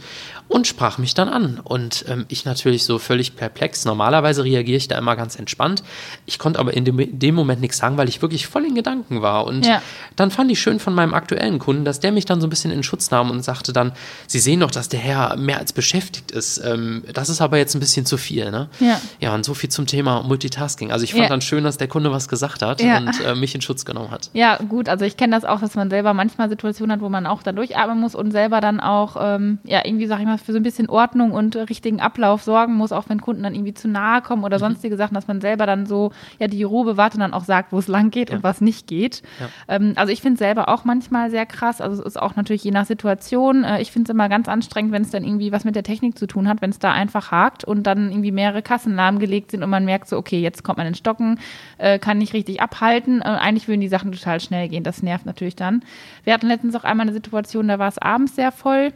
und 0.48 0.66
sprach 0.66 0.98
mich 0.98 1.14
dann 1.14 1.28
an. 1.28 1.60
Und 1.62 2.04
ähm, 2.08 2.26
ich 2.28 2.44
natürlich 2.44 2.84
so 2.84 2.98
völlig 2.98 3.36
perplex. 3.36 3.84
Normalerweise 3.84 4.41
reagiere 4.42 4.76
ich 4.76 4.88
da 4.88 4.98
immer 4.98 5.16
ganz 5.16 5.36
entspannt. 5.36 5.82
Ich 6.26 6.38
konnte 6.38 6.58
aber 6.58 6.74
in 6.74 6.84
dem, 6.84 7.18
dem 7.18 7.34
Moment 7.34 7.60
nichts 7.60 7.78
sagen, 7.78 7.96
weil 7.96 8.08
ich 8.08 8.22
wirklich 8.22 8.46
voll 8.46 8.64
in 8.64 8.74
Gedanken 8.74 9.22
war. 9.22 9.46
Und 9.46 9.66
ja. 9.66 9.82
dann 10.16 10.30
fand 10.30 10.50
ich 10.50 10.60
schön 10.60 10.78
von 10.78 10.94
meinem 10.94 11.14
aktuellen 11.14 11.58
Kunden, 11.58 11.84
dass 11.84 12.00
der 12.00 12.12
mich 12.12 12.24
dann 12.24 12.40
so 12.40 12.46
ein 12.46 12.50
bisschen 12.50 12.70
in 12.70 12.82
Schutz 12.82 13.10
nahm 13.10 13.30
und 13.30 13.42
sagte 13.42 13.72
dann, 13.72 13.92
Sie 14.26 14.38
sehen 14.38 14.60
doch, 14.60 14.70
dass 14.70 14.88
der 14.88 15.00
Herr 15.00 15.36
mehr 15.36 15.58
als 15.58 15.72
beschäftigt 15.72 16.30
ist. 16.30 16.58
Ähm, 16.64 17.04
das 17.12 17.28
ist 17.28 17.40
aber 17.40 17.58
jetzt 17.58 17.74
ein 17.74 17.80
bisschen 17.80 18.06
zu 18.06 18.16
viel. 18.16 18.50
Ne? 18.50 18.68
Ja. 18.80 19.00
ja, 19.20 19.34
und 19.34 19.44
so 19.44 19.54
viel 19.54 19.70
zum 19.70 19.86
Thema 19.86 20.22
Multitasking. 20.22 20.92
Also 20.92 21.04
ich 21.04 21.12
fand 21.12 21.24
ja. 21.24 21.28
dann 21.28 21.40
schön, 21.40 21.64
dass 21.64 21.76
der 21.76 21.88
Kunde 21.88 22.10
was 22.12 22.28
gesagt 22.28 22.62
hat 22.62 22.80
ja. 22.80 22.98
und 22.98 23.20
äh, 23.20 23.34
mich 23.34 23.54
in 23.54 23.60
Schutz 23.60 23.84
genommen 23.84 24.10
hat. 24.10 24.30
Ja, 24.32 24.56
gut. 24.56 24.88
Also 24.88 25.04
ich 25.04 25.16
kenne 25.16 25.34
das 25.34 25.44
auch, 25.44 25.60
dass 25.60 25.74
man 25.74 25.90
selber 25.90 26.14
manchmal 26.14 26.48
Situationen 26.48 26.92
hat, 26.92 27.00
wo 27.00 27.08
man 27.08 27.26
auch 27.26 27.42
dann 27.42 27.56
durchatmen 27.56 28.00
muss 28.00 28.14
und 28.14 28.30
selber 28.30 28.60
dann 28.60 28.80
auch, 28.80 29.16
ähm, 29.20 29.58
ja, 29.64 29.84
irgendwie, 29.84 30.06
sag 30.06 30.20
ich 30.20 30.26
mal, 30.26 30.38
für 30.38 30.52
so 30.52 30.58
ein 30.58 30.62
bisschen 30.62 30.88
Ordnung 30.88 31.32
und 31.32 31.56
richtigen 31.56 32.00
Ablauf 32.00 32.42
sorgen 32.42 32.74
muss, 32.74 32.92
auch 32.92 33.08
wenn 33.08 33.20
Kunden 33.20 33.42
dann 33.42 33.54
irgendwie 33.54 33.74
zu 33.74 33.88
nahe 33.88 34.22
kommen 34.22 34.31
haben 34.32 34.44
oder 34.44 34.56
mhm. 34.56 34.60
sonstige 34.60 34.96
Sachen, 34.96 35.14
dass 35.14 35.28
man 35.28 35.40
selber 35.40 35.66
dann 35.66 35.86
so 35.86 36.12
ja 36.38 36.48
die 36.48 36.62
Ruhe 36.62 36.84
bewahrt 36.84 37.14
und 37.14 37.20
dann 37.20 37.34
auch 37.34 37.44
sagt, 37.44 37.72
wo 37.72 37.78
es 37.78 37.88
lang 37.88 38.10
geht 38.10 38.30
ja. 38.30 38.36
und 38.36 38.42
was 38.42 38.60
nicht 38.60 38.86
geht. 38.86 39.22
Ja. 39.40 39.76
Ähm, 39.76 39.92
also 39.96 40.12
ich 40.12 40.20
finde 40.20 40.34
es 40.34 40.38
selber 40.40 40.68
auch 40.68 40.84
manchmal 40.84 41.30
sehr 41.30 41.46
krass. 41.46 41.80
Also 41.80 42.00
es 42.00 42.06
ist 42.06 42.20
auch 42.20 42.36
natürlich 42.36 42.64
je 42.64 42.70
nach 42.70 42.86
Situation. 42.86 43.64
Äh, 43.64 43.80
ich 43.80 43.92
finde 43.92 44.10
es 44.10 44.14
immer 44.14 44.28
ganz 44.28 44.48
anstrengend, 44.48 44.92
wenn 44.92 45.02
es 45.02 45.10
dann 45.10 45.24
irgendwie 45.24 45.52
was 45.52 45.64
mit 45.64 45.76
der 45.76 45.82
Technik 45.82 46.18
zu 46.18 46.26
tun 46.26 46.48
hat, 46.48 46.62
wenn 46.62 46.70
es 46.70 46.78
da 46.78 46.92
einfach 46.92 47.30
hakt 47.30 47.64
und 47.64 47.84
dann 47.86 48.10
irgendwie 48.10 48.32
mehrere 48.32 48.62
Kassen 48.62 48.94
lahmgelegt 48.94 49.50
sind 49.50 49.62
und 49.62 49.70
man 49.70 49.84
merkt 49.84 50.08
so, 50.08 50.16
okay, 50.16 50.40
jetzt 50.40 50.64
kommt 50.64 50.78
man 50.78 50.86
in 50.86 50.94
Stocken, 50.94 51.38
äh, 51.78 51.98
kann 51.98 52.18
nicht 52.18 52.34
richtig 52.34 52.60
abhalten. 52.60 53.20
Äh, 53.20 53.24
eigentlich 53.24 53.68
würden 53.68 53.80
die 53.80 53.88
Sachen 53.88 54.12
total 54.12 54.40
schnell 54.40 54.68
gehen. 54.68 54.84
Das 54.84 55.02
nervt 55.02 55.26
natürlich 55.26 55.56
dann. 55.56 55.82
Wir 56.24 56.34
hatten 56.34 56.46
letztens 56.46 56.74
auch 56.74 56.84
einmal 56.84 57.06
eine 57.06 57.12
Situation, 57.12 57.68
da 57.68 57.78
war 57.78 57.88
es 57.88 57.98
abends 57.98 58.34
sehr 58.34 58.52
voll. 58.52 58.92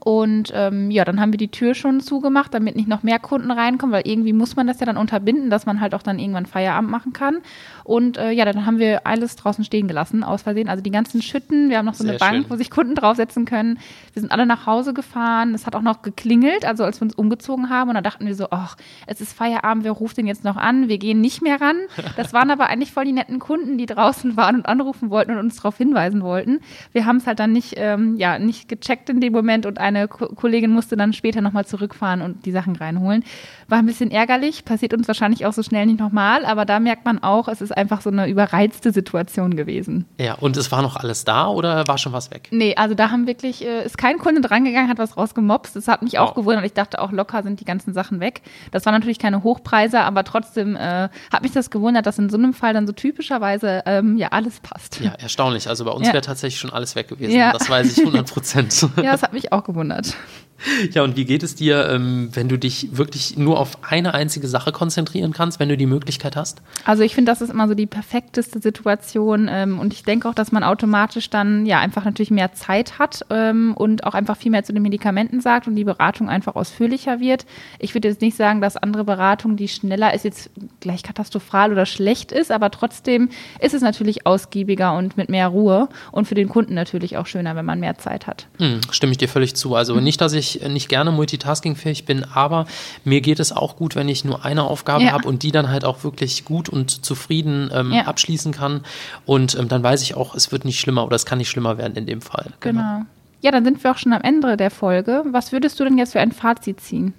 Und 0.00 0.52
ähm, 0.54 0.90
ja, 0.90 1.04
dann 1.04 1.20
haben 1.20 1.32
wir 1.32 1.38
die 1.38 1.50
Tür 1.50 1.74
schon 1.74 2.00
zugemacht, 2.00 2.54
damit 2.54 2.76
nicht 2.76 2.88
noch 2.88 3.02
mehr 3.02 3.18
Kunden 3.18 3.50
reinkommen, 3.50 3.92
weil 3.92 4.06
irgendwie 4.06 4.32
muss 4.32 4.56
man 4.56 4.66
das 4.66 4.80
ja 4.80 4.86
dann 4.86 4.96
unterbinden, 4.96 5.50
dass 5.50 5.66
man 5.66 5.80
halt 5.80 5.94
auch 5.94 6.02
dann 6.02 6.18
irgendwann 6.18 6.46
Feierabend 6.46 6.90
machen 6.90 7.12
kann. 7.12 7.38
Und 7.84 8.18
äh, 8.18 8.30
ja, 8.30 8.44
dann 8.44 8.66
haben 8.66 8.78
wir 8.78 9.06
alles 9.06 9.36
draußen 9.36 9.64
stehen 9.64 9.88
gelassen, 9.88 10.22
aus 10.22 10.42
Versehen. 10.42 10.68
Also 10.68 10.82
die 10.82 10.90
ganzen 10.90 11.22
Schütten, 11.22 11.70
wir 11.70 11.78
haben 11.78 11.86
noch 11.86 11.94
so 11.94 12.04
Sehr 12.04 12.12
eine 12.12 12.18
Bank, 12.18 12.34
schön. 12.44 12.50
wo 12.50 12.56
sich 12.56 12.70
Kunden 12.70 12.94
draufsetzen 12.94 13.44
können. 13.44 13.78
Wir 14.12 14.20
sind 14.20 14.30
alle 14.30 14.46
nach 14.46 14.66
Hause 14.66 14.92
gefahren. 14.94 15.54
Es 15.54 15.66
hat 15.66 15.74
auch 15.74 15.82
noch 15.82 16.02
geklingelt, 16.02 16.64
also 16.64 16.84
als 16.84 17.00
wir 17.00 17.06
uns 17.06 17.14
umgezogen 17.14 17.70
haben. 17.70 17.88
Und 17.88 17.94
da 17.94 18.00
dachten 18.02 18.26
wir 18.26 18.34
so, 18.34 18.48
ach, 18.50 18.76
es 19.06 19.20
ist 19.20 19.32
Feierabend, 19.32 19.84
wer 19.84 19.92
ruft 19.92 20.16
den 20.18 20.26
jetzt 20.26 20.44
noch 20.44 20.56
an? 20.56 20.88
Wir 20.88 20.98
gehen 20.98 21.20
nicht 21.20 21.42
mehr 21.42 21.60
ran. 21.60 21.76
Das 22.16 22.32
waren 22.32 22.50
aber 22.50 22.68
eigentlich 22.68 22.92
voll 22.92 23.04
die 23.04 23.12
netten 23.12 23.38
Kunden, 23.38 23.78
die 23.78 23.86
draußen 23.86 24.36
waren 24.36 24.56
und 24.56 24.66
anrufen 24.66 25.10
wollten 25.10 25.32
und 25.32 25.38
uns 25.38 25.56
darauf 25.56 25.76
hinweisen 25.76 26.22
wollten. 26.22 26.60
Wir 26.92 27.06
haben 27.06 27.16
es 27.16 27.26
halt 27.26 27.38
dann 27.38 27.52
nicht, 27.52 27.74
ähm, 27.76 28.16
ja, 28.16 28.38
nicht 28.38 28.68
gecheckt 28.68 29.08
in 29.10 29.20
dem 29.20 29.32
Moment 29.32 29.66
und 29.66 29.78
eine 29.88 30.08
Ko 30.08 30.26
Kollegin 30.28 30.70
musste 30.70 30.96
dann 30.96 31.12
später 31.12 31.40
nochmal 31.40 31.66
zurückfahren 31.66 32.22
und 32.22 32.46
die 32.46 32.52
Sachen 32.52 32.76
reinholen. 32.76 33.24
War 33.68 33.78
ein 33.78 33.86
bisschen 33.86 34.10
ärgerlich, 34.10 34.64
passiert 34.64 34.94
uns 34.94 35.08
wahrscheinlich 35.08 35.44
auch 35.46 35.52
so 35.52 35.62
schnell 35.62 35.86
nicht 35.86 35.98
nochmal, 36.00 36.44
aber 36.44 36.64
da 36.64 36.80
merkt 36.80 37.04
man 37.04 37.22
auch, 37.22 37.48
es 37.48 37.60
ist 37.60 37.76
einfach 37.76 38.00
so 38.00 38.10
eine 38.10 38.28
überreizte 38.28 38.92
Situation 38.92 39.56
gewesen. 39.56 40.04
Ja, 40.18 40.34
und 40.34 40.56
es 40.56 40.70
war 40.72 40.82
noch 40.82 40.96
alles 40.96 41.24
da 41.24 41.48
oder 41.48 41.86
war 41.88 41.98
schon 41.98 42.12
was 42.12 42.30
weg? 42.30 42.48
Nee, 42.50 42.74
also 42.76 42.94
da 42.94 43.10
haben 43.10 43.26
wirklich, 43.26 43.64
äh, 43.64 43.84
ist 43.84 43.98
kein 43.98 44.18
Kunde 44.18 44.40
drangegangen, 44.40 44.88
hat 44.88 44.98
was 44.98 45.16
rausgemobst. 45.16 45.76
Das 45.76 45.88
hat 45.88 46.02
mich 46.02 46.18
auch 46.18 46.28
Wow. 46.28 46.34
gewundert. 46.36 46.64
Ich 46.64 46.72
dachte 46.74 47.00
auch, 47.00 47.12
locker 47.12 47.42
sind 47.42 47.60
die 47.60 47.64
ganzen 47.64 47.92
Sachen 47.94 48.20
weg. 48.20 48.42
Das 48.70 48.86
waren 48.86 48.94
natürlich 48.94 49.18
keine 49.18 49.42
Hochpreise, 49.42 50.00
aber 50.00 50.24
trotzdem 50.24 50.76
äh, 50.76 51.08
hat 51.32 51.42
mich 51.42 51.52
das 51.52 51.70
gewundert, 51.70 52.06
dass 52.06 52.18
in 52.18 52.30
so 52.30 52.36
einem 52.38 52.52
Fall 52.54 52.74
dann 52.74 52.86
so 52.86 52.92
typischerweise 52.92 53.82
ähm, 53.86 54.16
ja 54.16 54.28
alles 54.28 54.60
passt. 54.60 55.00
Ja, 55.00 55.12
erstaunlich. 55.12 55.68
Also 55.68 55.84
bei 55.84 55.90
uns 55.90 56.06
Ja. 56.06 56.12
wäre 56.12 56.22
tatsächlich 56.22 56.60
schon 56.60 56.70
alles 56.70 56.94
weg 56.96 57.08
gewesen. 57.08 57.34
Ja. 57.36 57.52
Das 57.52 57.68
weiß 57.68 57.90
ich 57.92 57.98
100 58.04 58.30
Prozent. 58.30 58.88
Ja, 58.96 59.12
das 59.12 59.22
hat 59.22 59.32
mich 59.32 59.52
auch 59.52 59.64
gewundert 59.64 59.77
verwundert. 59.78 60.16
Ja, 60.92 61.02
und 61.02 61.16
wie 61.16 61.24
geht 61.24 61.42
es 61.42 61.54
dir, 61.54 61.88
ähm, 61.90 62.30
wenn 62.32 62.48
du 62.48 62.58
dich 62.58 62.88
wirklich 62.96 63.36
nur 63.36 63.58
auf 63.58 63.78
eine 63.82 64.14
einzige 64.14 64.48
Sache 64.48 64.72
konzentrieren 64.72 65.32
kannst, 65.32 65.60
wenn 65.60 65.68
du 65.68 65.76
die 65.76 65.86
Möglichkeit 65.86 66.36
hast? 66.36 66.62
Also 66.84 67.02
ich 67.02 67.14
finde, 67.14 67.30
das 67.30 67.40
ist 67.40 67.50
immer 67.50 67.68
so 67.68 67.74
die 67.74 67.86
perfekteste 67.86 68.60
Situation 68.60 69.48
ähm, 69.50 69.78
und 69.78 69.92
ich 69.92 70.02
denke 70.04 70.28
auch, 70.28 70.34
dass 70.34 70.50
man 70.52 70.62
automatisch 70.64 71.30
dann 71.30 71.66
ja 71.66 71.78
einfach 71.80 72.04
natürlich 72.04 72.30
mehr 72.30 72.52
Zeit 72.52 72.98
hat 72.98 73.24
ähm, 73.30 73.74
und 73.74 74.04
auch 74.04 74.14
einfach 74.14 74.36
viel 74.36 74.50
mehr 74.50 74.64
zu 74.64 74.72
den 74.72 74.82
Medikamenten 74.82 75.40
sagt 75.40 75.66
und 75.68 75.74
die 75.76 75.84
Beratung 75.84 76.28
einfach 76.28 76.54
ausführlicher 76.56 77.20
wird. 77.20 77.44
Ich 77.78 77.94
würde 77.94 78.08
jetzt 78.08 78.20
nicht 78.22 78.36
sagen, 78.36 78.60
dass 78.60 78.76
andere 78.76 79.04
Beratung, 79.04 79.56
die 79.56 79.68
schneller 79.68 80.14
ist, 80.14 80.24
jetzt 80.24 80.50
gleich 80.80 81.02
katastrophal 81.02 81.72
oder 81.72 81.86
schlecht 81.86 82.32
ist, 82.32 82.50
aber 82.50 82.70
trotzdem 82.70 83.28
ist 83.60 83.74
es 83.74 83.82
natürlich 83.82 84.26
ausgiebiger 84.26 84.96
und 84.96 85.16
mit 85.16 85.28
mehr 85.28 85.48
Ruhe 85.48 85.88
und 86.12 86.26
für 86.26 86.34
den 86.34 86.48
Kunden 86.48 86.74
natürlich 86.74 87.16
auch 87.16 87.26
schöner, 87.26 87.56
wenn 87.56 87.64
man 87.66 87.80
mehr 87.80 87.98
Zeit 87.98 88.26
hat. 88.26 88.46
Hm, 88.58 88.80
stimme 88.90 89.12
ich 89.12 89.18
dir 89.18 89.28
völlig 89.28 89.54
zu. 89.54 89.74
Also 89.74 89.94
Mhm. 89.94 90.04
nicht, 90.04 90.20
dass 90.20 90.32
ich 90.32 90.47
äh, 90.56 90.68
nicht 90.68 90.88
gerne 90.88 91.10
multitaskingfähig 91.12 92.04
bin, 92.04 92.24
aber 92.24 92.66
mir 93.04 93.20
geht 93.20 93.40
es 93.40 93.52
auch 93.52 93.76
gut, 93.76 93.94
wenn 93.94 94.08
ich 94.08 94.24
nur 94.24 94.44
eine 94.44 94.64
Aufgabe 94.64 95.04
Ja. 95.04 95.12
habe 95.12 95.28
und 95.28 95.42
die 95.42 95.52
dann 95.52 95.68
halt 95.70 95.84
auch 95.84 96.02
wirklich 96.04 96.44
gut 96.44 96.68
und 96.68 97.04
zufrieden 97.04 97.70
ähm, 97.72 97.92
Ja. 97.92 98.02
abschließen 98.06 98.52
kann. 98.52 98.82
Und 99.26 99.54
ähm, 99.58 99.68
dann 99.68 99.82
weiß 99.82 100.02
ich 100.02 100.14
auch, 100.14 100.34
es 100.34 100.50
wird 100.52 100.64
nicht 100.64 100.80
schlimmer 100.80 101.04
oder 101.04 101.16
es 101.16 101.26
kann 101.26 101.38
nicht 101.38 101.50
schlimmer 101.50 101.78
werden 101.78 101.96
in 101.96 102.06
dem 102.06 102.20
Fall. 102.20 102.52
Genau. 102.60 103.02
Ja, 103.40 103.52
dann 103.52 103.64
sind 103.64 103.82
wir 103.84 103.92
auch 103.92 103.98
schon 103.98 104.12
am 104.12 104.22
Ende 104.22 104.56
der 104.56 104.70
Folge. 104.70 105.22
Was 105.30 105.52
würdest 105.52 105.78
du 105.78 105.84
denn 105.84 105.96
jetzt 105.96 106.12
für 106.12 106.20
ein 106.20 106.32
Fazit 106.32 106.80
ziehen? 106.80 107.14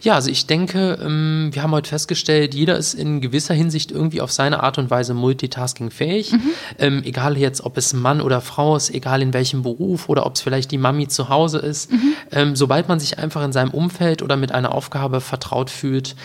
Ja, 0.00 0.14
also 0.14 0.28
ich 0.28 0.46
denke, 0.46 0.98
ähm, 1.00 1.50
wir 1.52 1.62
haben 1.62 1.70
heute 1.70 1.88
festgestellt, 1.88 2.54
jeder 2.54 2.76
ist 2.76 2.94
in 2.94 3.20
gewisser 3.20 3.54
Hinsicht 3.54 3.92
irgendwie 3.92 4.20
auf 4.20 4.32
seine 4.32 4.62
Art 4.62 4.78
und 4.78 4.90
Weise 4.90 5.14
multitaskingfähig. 5.14 6.34
Ähm, 6.78 7.02
egal 7.04 7.36
jetzt, 7.36 7.64
ob 7.64 7.76
es 7.76 7.92
Mann 7.92 8.20
oder 8.20 8.40
Frau 8.40 8.76
ist, 8.76 8.90
egal 8.90 9.22
in 9.22 9.32
welchem 9.32 9.62
Beruf 9.62 10.08
oder 10.08 10.26
ob 10.26 10.34
es 10.34 10.40
vielleicht 10.40 10.70
die 10.70 10.78
Mami 10.78 11.06
zu 11.06 11.28
Hause 11.28 11.58
ist. 11.58 11.90
Ähm, 12.30 12.56
sobald 12.56 12.88
man 12.88 12.98
sich 12.98 13.18
einfach 13.18 13.44
in 13.44 13.52
seinem 13.52 13.70
Umfeld 13.70 14.22
oder 14.22 14.36
mit 14.36 14.52
einer 14.52 14.74
Aufgabe 14.74 15.20
vertraut 15.20 15.70
fühlt, 15.70 16.16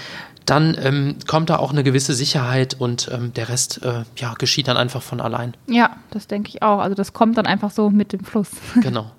dann 0.46 0.77
ähm, 0.82 1.15
kommt 1.27 1.50
da 1.50 1.58
auch 1.58 1.72
eine 1.72 1.84
gewisse 1.84 2.13
Sicherheit 2.13 2.77
und 2.79 3.10
ähm, 3.13 3.34
der 3.34 3.50
Rest 3.50 3.84
äh, 3.84 4.03
ja, 4.15 4.34
geschieht 4.36 4.67
dann 4.70 4.77
einfach 4.77 5.01
von 5.01 5.20
allein. 5.20 5.53
Ja, 5.67 5.98
das 6.12 6.27
denke 6.27 6.50
ich 6.50 6.62
auch. 6.63 6.79
Also 6.79 6.96
das 6.96 7.13
kommt 7.13 7.38
dann 7.38 7.46
einfach 7.46 7.70
so 7.72 7.89
mit 7.89 8.13
dem 8.13 8.24
Fluss. 8.24 8.50
Genau. 8.82 9.12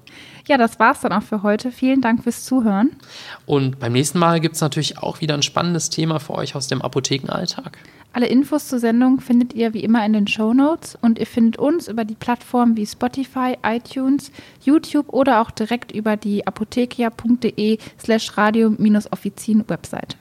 Ja, 0.49 0.57
das 0.57 0.79
war's 0.79 1.03
dann 1.03 1.13
auch 1.13 1.23
für 1.23 1.43
heute. 1.43 1.71
Vielen 1.71 2.01
Dank 2.01 2.23
fürs 2.23 2.47
Zuhören. 2.47 2.97
Und 3.45 3.79
beim 3.79 3.93
nächsten 3.93 4.19
Mal 4.19 4.41
gibt 4.41 4.55
es 4.55 4.63
natürlich 4.63 4.97
auch 4.97 5.21
wieder 5.21 5.35
ein 5.35 5.43
spannendes 5.43 5.91
Thema 5.91 6.21
für 6.21 6.35
euch 6.35 6.55
aus 6.55 6.69
dem 6.69 6.81
Apothekenalltag. 6.81 7.77
Alle 8.15 8.29
Infos 8.29 8.67
zur 8.67 8.79
Sendung 8.79 9.21
findet 9.21 9.53
ihr 9.53 9.75
wie 9.75 9.85
immer 9.85 10.05
in 10.07 10.15
den 10.15 10.27
Show 10.27 10.55
Notes 10.55 10.97
und 11.03 11.19
ihr 11.19 11.27
findet 11.27 11.59
uns 11.59 11.87
über 11.87 12.07
die 12.07 12.15
Plattformen 12.15 12.79
wie 12.79 12.87
Spotify, 12.87 13.59
iTunes, 13.63 14.33
YouTube 14.65 15.11
oder 15.11 15.43
auch 15.43 15.51
direkt 15.51 15.93
über 15.93 16.17
die 16.17 16.47
apothekia.de 16.47 17.79
slash 18.03 18.39
radio-offizin-Website. 18.39 20.17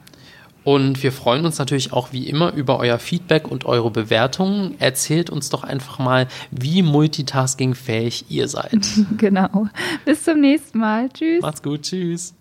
Und 0.67 1.01
wir 1.01 1.13
freuen 1.13 1.45
uns 1.45 1.59
natürlich 1.59 1.93
auch 1.93 2.11
wie 2.11 2.27
immer 2.27 2.51
über 2.51 2.77
euer 2.77 2.99
Feedback 2.99 3.47
und 3.47 3.63
eure 3.63 3.89
Bewertungen. 3.89 4.75
Erzählt 4.79 5.29
uns 5.29 5.49
doch 5.49 5.63
einfach 5.63 5.97
mal, 5.97 6.27
wie 6.51 6.81
multitaskingfähig 6.81 8.25
ihr 8.27 8.49
seid. 8.49 8.85
Genau. 9.17 9.69
Bis 10.03 10.23
zum 10.25 10.41
nächsten 10.41 10.79
Mal. 10.79 11.07
Tschüss. 11.07 11.41
Macht's 11.41 11.63
gut, 11.63 11.83
tschüss. 11.83 12.33